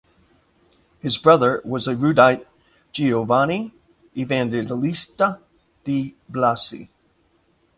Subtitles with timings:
[0.99, 2.47] His brother was the erudite
[2.91, 3.71] Giovanni
[4.17, 5.39] Evangelista
[5.83, 6.89] di Blasi.